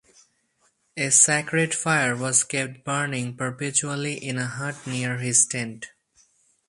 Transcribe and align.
A 0.97 1.11
sacred 1.11 1.75
fire 1.75 2.15
was 2.17 2.43
kept 2.43 2.83
burning 2.83 3.37
perpetually 3.37 4.15
in 4.15 4.39
a 4.39 4.47
hut 4.47 4.87
near 4.87 5.19
his 5.19 5.45
tent. 5.45 5.91